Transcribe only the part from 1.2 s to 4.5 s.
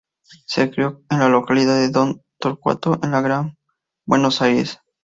localidad de Don Torcuato, en el Gran Buenos